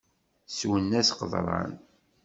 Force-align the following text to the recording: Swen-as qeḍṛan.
Swen-as 0.57 1.09
qeḍṛan. 1.17 1.71